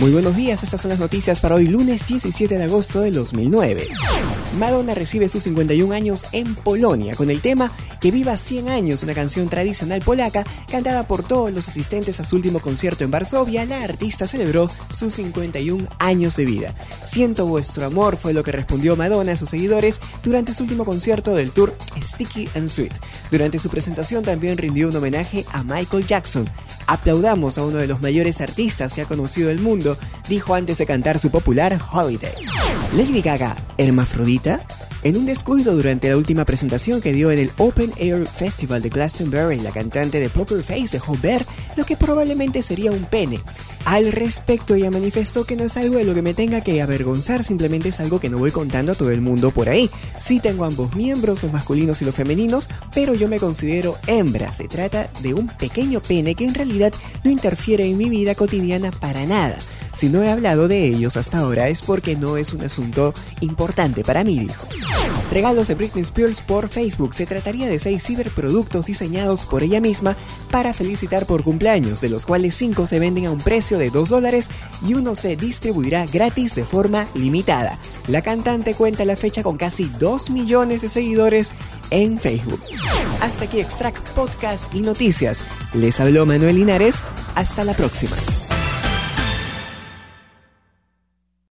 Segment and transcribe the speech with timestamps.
[0.00, 3.84] Muy buenos días, estas son las noticias para hoy lunes 17 de agosto de 2009.
[4.56, 9.12] Madonna recibe sus 51 años en Polonia con el tema Que viva 100 años, una
[9.12, 13.66] canción tradicional polaca cantada por todos los asistentes a su último concierto en Varsovia.
[13.66, 16.74] La artista celebró sus 51 años de vida.
[17.04, 21.34] Siento vuestro amor fue lo que respondió Madonna a sus seguidores durante su último concierto
[21.34, 22.92] del tour Sticky and Sweet.
[23.32, 26.48] Durante su presentación también rindió un homenaje a Michael Jackson.
[26.88, 30.86] Aplaudamos a uno de los mayores artistas que ha conocido el mundo, dijo antes de
[30.86, 32.32] cantar su popular Holiday.
[32.96, 34.66] Lady Gaga, hermafrodita,
[35.08, 38.90] en un descuido durante la última presentación que dio en el Open Air Festival de
[38.90, 43.40] Glastonbury, la cantante de Poker Face dejó ver lo que probablemente sería un pene.
[43.86, 47.42] Al respecto, ella manifestó que no es algo de lo que me tenga que avergonzar,
[47.42, 49.88] simplemente es algo que no voy contando a todo el mundo por ahí.
[50.18, 54.52] Sí tengo ambos miembros, los masculinos y los femeninos, pero yo me considero hembra.
[54.52, 56.92] Se trata de un pequeño pene que en realidad
[57.24, 59.58] no interfiere en mi vida cotidiana para nada.
[59.92, 64.04] Si no he hablado de ellos hasta ahora es porque no es un asunto importante
[64.04, 64.66] para mí, dijo.
[65.30, 67.14] Regalos de Britney Spears por Facebook.
[67.14, 70.16] Se trataría de seis ciberproductos diseñados por ella misma
[70.50, 74.08] para felicitar por cumpleaños, de los cuales cinco se venden a un precio de 2
[74.08, 74.48] dólares
[74.86, 77.78] y uno se distribuirá gratis de forma limitada.
[78.06, 81.52] La cantante cuenta la fecha con casi 2 millones de seguidores
[81.90, 82.60] en Facebook.
[83.20, 85.42] Hasta aquí Extract Podcast y Noticias.
[85.74, 87.02] Les habló Manuel Linares.
[87.34, 88.16] Hasta la próxima.